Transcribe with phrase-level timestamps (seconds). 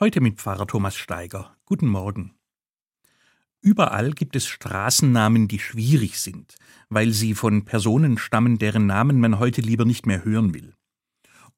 [0.00, 1.56] Heute mit Pfarrer Thomas Steiger.
[1.66, 2.34] Guten Morgen.
[3.60, 6.56] Überall gibt es Straßennamen, die schwierig sind,
[6.88, 10.74] weil sie von Personen stammen, deren Namen man heute lieber nicht mehr hören will.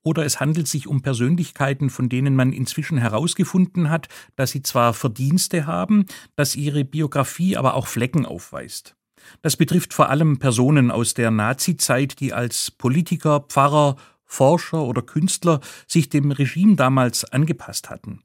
[0.03, 4.93] Oder es handelt sich um Persönlichkeiten, von denen man inzwischen herausgefunden hat, dass sie zwar
[4.93, 8.97] Verdienste haben, dass ihre Biografie aber auch Flecken aufweist.
[9.41, 13.97] Das betrifft vor allem Personen aus der Nazizeit, die als Politiker, Pfarrer,
[14.27, 18.21] Forscher oder Künstler sich dem Regime damals angepasst hatten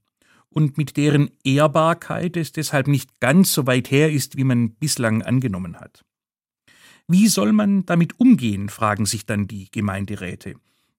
[0.54, 5.22] und mit deren Ehrbarkeit es deshalb nicht ganz so weit her ist, wie man bislang
[5.22, 6.04] angenommen hat.
[7.08, 10.56] Wie soll man damit umgehen, fragen sich dann die Gemeinderäte.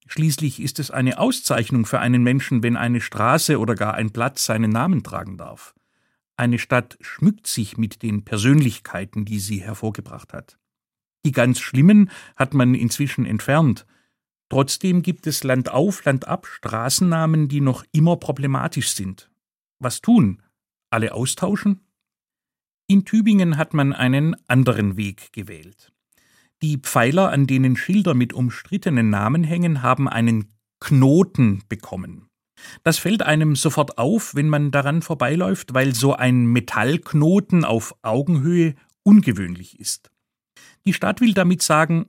[0.07, 4.45] Schließlich ist es eine Auszeichnung für einen Menschen, wenn eine Straße oder gar ein Platz
[4.45, 5.75] seinen Namen tragen darf.
[6.37, 10.59] Eine Stadt schmückt sich mit den Persönlichkeiten, die sie hervorgebracht hat.
[11.25, 13.87] Die ganz schlimmen hat man inzwischen entfernt,
[14.53, 19.31] Trotzdem gibt es Land auf, Land ab Straßennamen, die noch immer problematisch sind.
[19.83, 20.41] Was tun?
[20.91, 21.81] Alle austauschen?
[22.87, 25.93] In Tübingen hat man einen anderen Weg gewählt.
[26.63, 32.29] Die Pfeiler, an denen Schilder mit umstrittenen Namen hängen, haben einen Knoten bekommen.
[32.85, 38.77] Das fällt einem sofort auf, wenn man daran vorbeiläuft, weil so ein Metallknoten auf Augenhöhe
[39.03, 40.13] ungewöhnlich ist.
[40.85, 42.07] Die Stadt will damit sagen,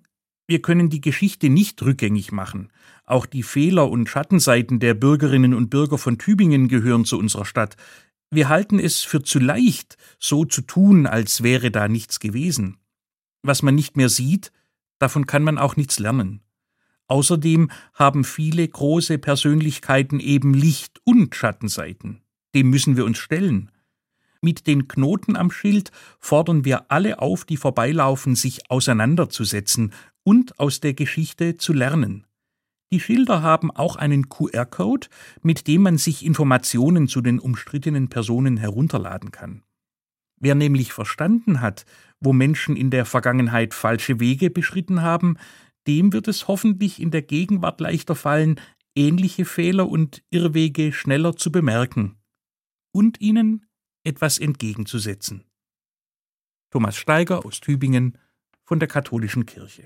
[0.53, 2.71] wir können die Geschichte nicht rückgängig machen.
[3.05, 7.75] Auch die Fehler und Schattenseiten der Bürgerinnen und Bürger von Tübingen gehören zu unserer Stadt.
[8.29, 12.77] Wir halten es für zu leicht, so zu tun, als wäre da nichts gewesen.
[13.41, 14.51] Was man nicht mehr sieht,
[14.99, 16.41] davon kann man auch nichts lernen.
[17.07, 22.21] Außerdem haben viele große Persönlichkeiten eben Licht- und Schattenseiten.
[22.53, 23.71] Dem müssen wir uns stellen.
[24.39, 29.93] Mit den Knoten am Schild fordern wir alle auf, die vorbeilaufen, sich auseinanderzusetzen
[30.23, 32.25] und aus der Geschichte zu lernen.
[32.91, 35.07] Die Schilder haben auch einen QR-Code,
[35.41, 39.63] mit dem man sich Informationen zu den umstrittenen Personen herunterladen kann.
[40.39, 41.85] Wer nämlich verstanden hat,
[42.19, 45.37] wo Menschen in der Vergangenheit falsche Wege beschritten haben,
[45.87, 48.59] dem wird es hoffentlich in der Gegenwart leichter fallen,
[48.95, 52.17] ähnliche Fehler und Irrwege schneller zu bemerken
[52.91, 53.65] und ihnen
[54.03, 55.45] etwas entgegenzusetzen.
[56.69, 58.19] Thomas Steiger aus Tübingen
[58.65, 59.81] von der Katholischen Kirche